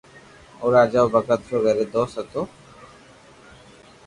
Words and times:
او 0.61 0.67
راجا 0.75 0.99
او 1.01 1.09
ڀگت 1.13 1.41
رو 1.49 1.57
گھرو 1.65 1.85
دوست 1.93 2.15
ھتو 2.19 2.41